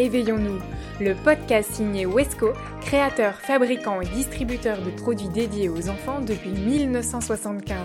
[0.00, 0.58] Éveillons-nous,
[0.98, 7.76] le podcast signé Wesco, créateur, fabricant et distributeur de produits dédiés aux enfants depuis 1975.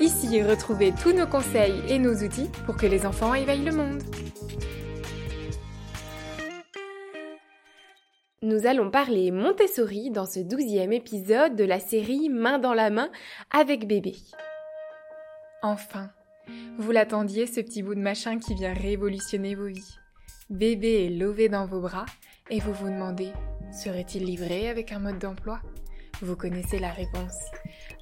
[0.00, 4.02] Ici, retrouvez tous nos conseils et nos outils pour que les enfants éveillent le monde.
[8.42, 13.08] Nous allons parler Montessori dans ce douzième épisode de la série Main dans la main
[13.52, 14.16] avec bébé.
[15.62, 16.10] Enfin,
[16.76, 19.96] vous l'attendiez ce petit bout de machin qui vient révolutionner vos vies.
[20.50, 22.06] Bébé est lové dans vos bras
[22.50, 23.32] et vous vous demandez,
[23.72, 25.58] serait-il livré avec un mode d'emploi?
[26.22, 27.34] Vous connaissez la réponse.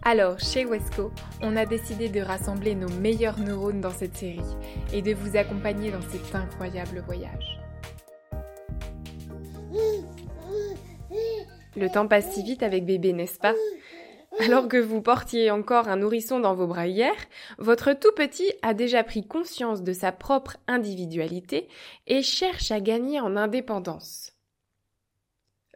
[0.02, 4.40] Alors, chez Wesco, on a décidé de rassembler nos meilleurs neurones dans cette série
[4.92, 7.58] et de vous accompagner dans cet incroyable voyage.
[11.76, 13.54] Le temps passe si vite avec bébé, n'est-ce pas?
[14.40, 17.14] Alors que vous portiez encore un nourrisson dans vos bras hier,
[17.58, 21.68] votre tout petit a déjà pris conscience de sa propre individualité
[22.06, 24.32] et cherche à gagner en indépendance.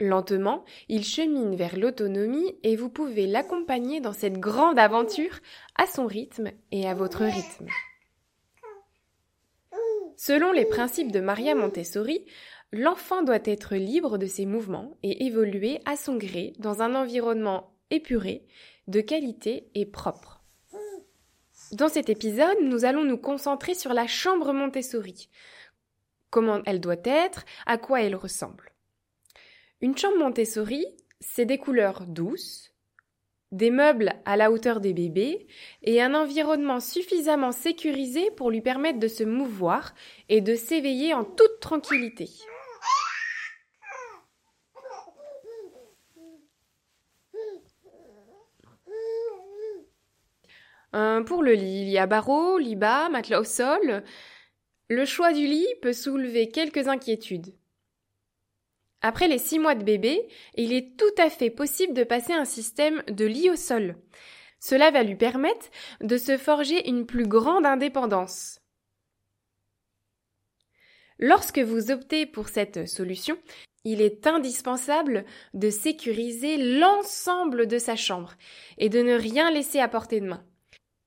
[0.00, 5.40] Lentement, il chemine vers l'autonomie et vous pouvez l'accompagner dans cette grande aventure
[5.76, 7.66] à son rythme et à votre rythme.
[10.16, 12.24] Selon les principes de Maria Montessori,
[12.72, 17.72] l'enfant doit être libre de ses mouvements et évoluer à son gré dans un environnement
[17.90, 18.46] épuré,
[18.86, 20.42] de qualité et propre.
[21.72, 25.28] Dans cet épisode, nous allons nous concentrer sur la chambre Montessori.
[26.30, 28.72] Comment elle doit être, à quoi elle ressemble.
[29.80, 30.86] Une chambre Montessori,
[31.20, 32.72] c'est des couleurs douces,
[33.52, 35.46] des meubles à la hauteur des bébés
[35.82, 39.94] et un environnement suffisamment sécurisé pour lui permettre de se mouvoir
[40.28, 42.28] et de s'éveiller en toute tranquillité.
[50.94, 54.02] Euh, pour le lit, il y a barreaux, lit bas, matelas au sol.
[54.88, 57.54] Le choix du lit peut soulever quelques inquiétudes.
[59.00, 62.44] Après les six mois de bébé, il est tout à fait possible de passer un
[62.44, 63.96] système de lit au sol.
[64.60, 65.66] Cela va lui permettre
[66.00, 68.60] de se forger une plus grande indépendance.
[71.20, 73.38] Lorsque vous optez pour cette solution,
[73.84, 78.34] il est indispensable de sécuriser l'ensemble de sa chambre
[78.78, 80.44] et de ne rien laisser à portée de main.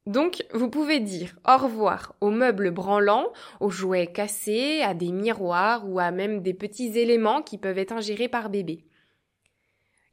[0.07, 5.87] Donc, vous pouvez dire au revoir aux meubles branlants, aux jouets cassés, à des miroirs
[5.87, 8.83] ou à même des petits éléments qui peuvent être ingérés par bébé.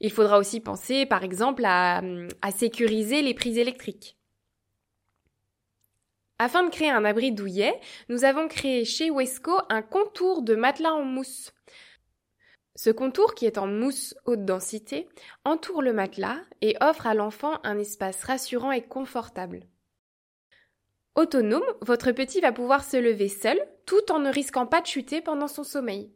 [0.00, 2.02] Il faudra aussi penser, par exemple, à,
[2.42, 4.16] à sécuriser les prises électriques.
[6.38, 10.92] Afin de créer un abri douillet, nous avons créé chez Wesco un contour de matelas
[10.92, 11.52] en mousse.
[12.76, 15.08] Ce contour, qui est en mousse haute densité,
[15.44, 19.64] entoure le matelas et offre à l'enfant un espace rassurant et confortable.
[21.18, 25.20] Autonome, votre petit va pouvoir se lever seul tout en ne risquant pas de chuter
[25.20, 26.12] pendant son sommeil.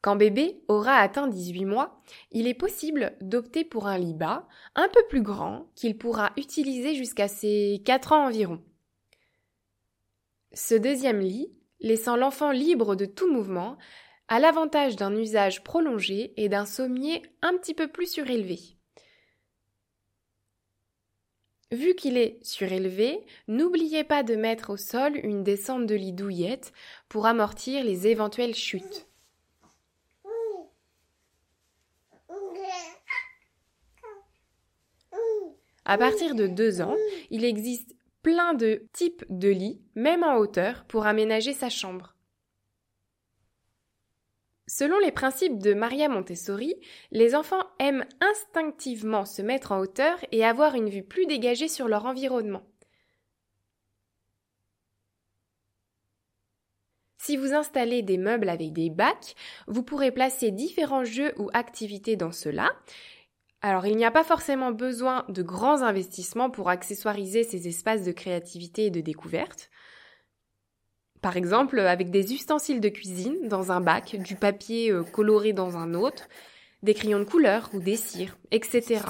[0.00, 4.88] Quand bébé aura atteint 18 mois, il est possible d'opter pour un lit bas, un
[4.88, 8.64] peu plus grand, qu'il pourra utiliser jusqu'à ses 4 ans environ.
[10.54, 13.78] Ce deuxième lit, laissant l'enfant libre de tout mouvement,
[14.26, 18.76] a l'avantage d'un usage prolongé et d'un sommier un petit peu plus surélevé.
[21.72, 26.72] Vu qu'il est surélevé, n'oubliez pas de mettre au sol une descente de lit douillette
[27.08, 29.08] pour amortir les éventuelles chutes.
[35.84, 36.96] À partir de deux ans,
[37.30, 42.15] il existe plein de types de lits, même en hauteur, pour aménager sa chambre.
[44.68, 46.74] Selon les principes de Maria Montessori,
[47.12, 51.86] les enfants aiment instinctivement se mettre en hauteur et avoir une vue plus dégagée sur
[51.86, 52.64] leur environnement.
[57.18, 59.34] Si vous installez des meubles avec des bacs,
[59.66, 62.70] vous pourrez placer différents jeux ou activités dans cela.
[63.62, 68.12] Alors il n'y a pas forcément besoin de grands investissements pour accessoiriser ces espaces de
[68.12, 69.70] créativité et de découverte.
[71.22, 75.76] Par exemple, avec des ustensiles de cuisine dans un bac, du papier euh, coloré dans
[75.76, 76.28] un autre,
[76.82, 79.00] des crayons de couleur ou des cires, etc.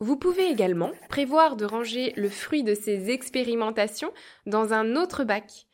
[0.00, 4.12] Vous pouvez également prévoir de ranger le fruit de ces expérimentations
[4.46, 5.66] dans un autre bac.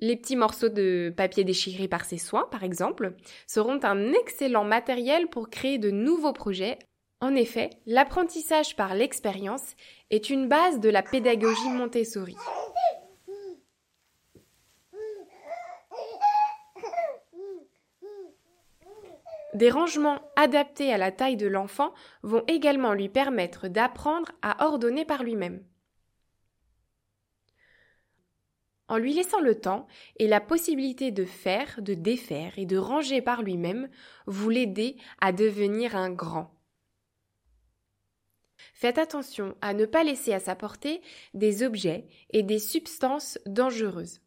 [0.00, 3.14] Les petits morceaux de papier déchirés par ses soins, par exemple,
[3.46, 6.78] seront un excellent matériel pour créer de nouveaux projets
[7.20, 9.74] en effet, l'apprentissage par l'expérience
[10.10, 12.36] est une base de la pédagogie Montessori.
[19.52, 25.04] Des rangements adaptés à la taille de l'enfant vont également lui permettre d'apprendre à ordonner
[25.04, 25.62] par lui-même.
[28.90, 29.86] en lui laissant le temps
[30.18, 33.88] et la possibilité de faire, de défaire et de ranger par lui-même,
[34.26, 36.59] vous l'aider à devenir un grand.
[38.80, 41.02] Faites attention à ne pas laisser à sa portée
[41.34, 44.22] des objets et des substances dangereuses.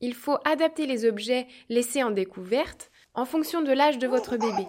[0.00, 4.66] Il faut adapter les objets laissés en découverte en fonction de l'âge de votre bébé.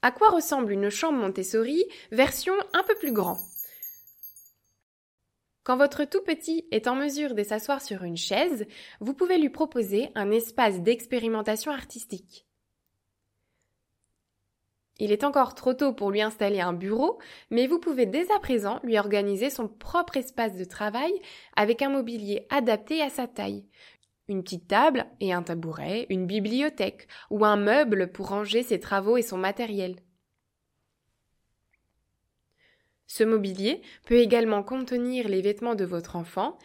[0.00, 3.36] À quoi ressemble une chambre Montessori version un peu plus grand?
[5.68, 8.66] Quand votre tout petit est en mesure de s'asseoir sur une chaise,
[9.00, 12.46] vous pouvez lui proposer un espace d'expérimentation artistique.
[14.98, 17.18] Il est encore trop tôt pour lui installer un bureau,
[17.50, 21.12] mais vous pouvez dès à présent lui organiser son propre espace de travail
[21.54, 23.66] avec un mobilier adapté à sa taille.
[24.28, 29.18] Une petite table et un tabouret, une bibliothèque ou un meuble pour ranger ses travaux
[29.18, 29.96] et son matériel.
[33.08, 36.58] Ce mobilier peut également contenir les vêtements de votre enfant.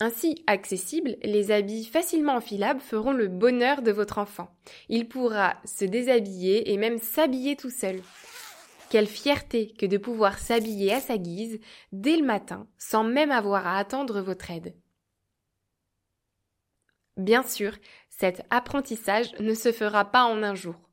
[0.00, 4.48] Ainsi accessibles, les habits facilement enfilables feront le bonheur de votre enfant.
[4.88, 8.00] Il pourra se déshabiller et même s'habiller tout seul.
[8.88, 11.60] Quelle fierté que de pouvoir s'habiller à sa guise
[11.92, 14.74] dès le matin sans même avoir à attendre votre aide.
[17.18, 17.72] Bien sûr,
[18.08, 20.89] cet apprentissage ne se fera pas en un jour.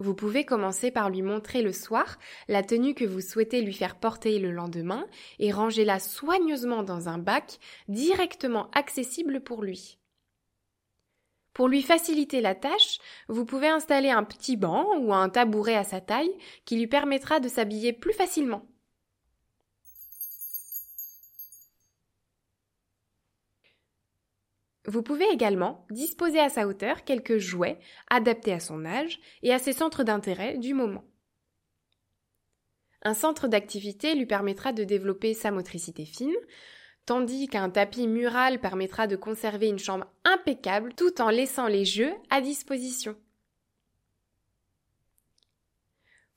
[0.00, 3.96] Vous pouvez commencer par lui montrer le soir la tenue que vous souhaitez lui faire
[3.96, 5.04] porter le lendemain
[5.40, 7.58] et ranger-la soigneusement dans un bac
[7.88, 9.98] directement accessible pour lui.
[11.52, 15.82] Pour lui faciliter la tâche, vous pouvez installer un petit banc ou un tabouret à
[15.82, 16.32] sa taille
[16.64, 18.64] qui lui permettra de s'habiller plus facilement.
[24.88, 29.58] Vous pouvez également disposer à sa hauteur quelques jouets adaptés à son âge et à
[29.58, 31.04] ses centres d'intérêt du moment.
[33.02, 36.34] Un centre d'activité lui permettra de développer sa motricité fine,
[37.04, 42.14] tandis qu'un tapis mural permettra de conserver une chambre impeccable tout en laissant les jeux
[42.30, 43.14] à disposition.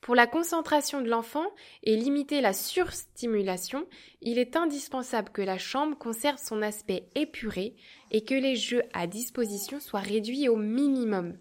[0.02, 1.46] Pour la concentration de l'enfant
[1.84, 3.86] et limiter la surstimulation,
[4.22, 7.76] il est indispensable que la chambre conserve son aspect épuré
[8.10, 11.38] et que les jeux à disposition soient réduits au minimum.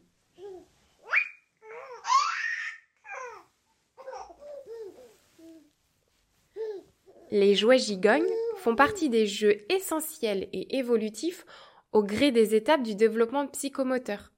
[7.31, 8.25] Les jouets gigognes
[8.59, 11.47] font partie des jeux essentiels et évolutifs
[11.93, 14.33] au gré des étapes du développement psychomoteur.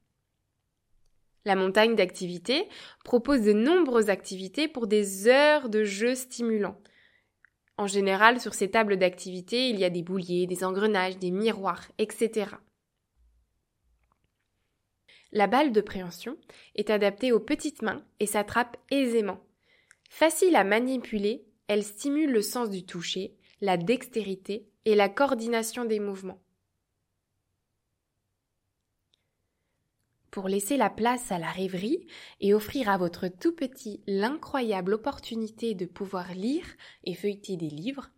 [1.45, 2.69] La montagne d'activités
[3.05, 6.81] propose de nombreuses activités pour des heures de jeux stimulants.
[7.77, 11.91] En général, sur ces tables d'activités, il y a des bouliers, des engrenages, des miroirs,
[11.99, 12.47] etc.
[15.33, 16.37] La balle de préhension
[16.75, 19.41] est adaptée aux petites mains et s'attrape aisément.
[20.11, 26.01] Facile à manipuler, elle stimule le sens du toucher, la dextérité et la coordination des
[26.01, 26.42] mouvements.
[30.33, 32.07] Pour laisser la place à la rêverie
[32.41, 36.65] et offrir à votre tout petit l'incroyable opportunité de pouvoir lire
[37.05, 38.11] et feuilleter des livres,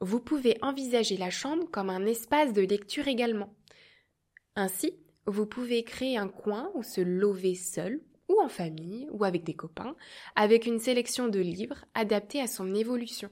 [0.00, 3.54] vous pouvez envisager la chambre comme un espace de lecture également.
[4.56, 9.44] Ainsi, vous pouvez créer un coin où se lever seul ou en famille ou avec
[9.44, 9.94] des copains
[10.34, 13.30] avec une sélection de livres adaptés à son évolution.